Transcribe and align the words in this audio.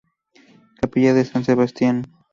Capilla 0.81 1.13
de 1.13 1.25
San 1.25 1.43
Sebastián. 1.43 2.07